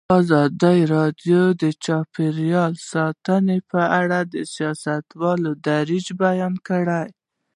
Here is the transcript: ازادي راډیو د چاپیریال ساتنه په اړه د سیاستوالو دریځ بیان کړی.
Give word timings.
ازادي 0.19 0.79
راډیو 0.95 1.41
د 1.61 1.63
چاپیریال 1.85 2.73
ساتنه 2.91 3.55
په 3.71 3.81
اړه 3.99 4.19
د 4.33 4.35
سیاستوالو 4.55 5.51
دریځ 5.67 6.07
بیان 6.23 6.53
کړی. 6.67 7.05